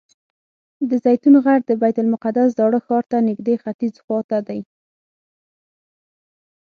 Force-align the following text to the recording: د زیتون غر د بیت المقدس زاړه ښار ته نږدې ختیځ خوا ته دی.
د 0.89 0.91
زیتون 1.05 1.35
غر 1.43 1.59
د 1.65 1.71
بیت 1.81 1.97
المقدس 2.01 2.49
زاړه 2.57 2.79
ښار 2.85 3.03
ته 3.11 3.17
نږدې 3.29 3.55
ختیځ 3.63 3.95
خوا 4.03 4.19
ته 4.29 4.37
دی. 4.47 4.59